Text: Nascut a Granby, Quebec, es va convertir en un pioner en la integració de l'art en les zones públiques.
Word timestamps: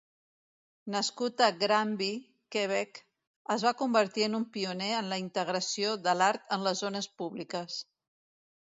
Nascut 0.93 1.43
a 1.47 1.49
Granby, 1.63 2.07
Quebec, 2.55 3.03
es 3.57 3.67
va 3.69 3.75
convertir 3.83 4.27
en 4.31 4.39
un 4.41 4.49
pioner 4.57 4.91
en 5.03 5.13
la 5.15 5.21
integració 5.27 5.95
de 6.09 6.21
l'art 6.23 6.59
en 6.59 6.69
les 6.71 6.85
zones 6.87 7.13
públiques. 7.23 7.81